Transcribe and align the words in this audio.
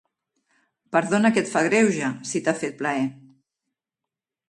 Perdona 0.97 1.29
a 1.31 1.35
qui 1.35 1.41
et 1.43 1.51
fa 1.53 1.63
greuge 1.69 2.09
si 2.33 2.43
t'ha 2.49 2.57
fet 2.65 2.77
plaer. 2.83 3.09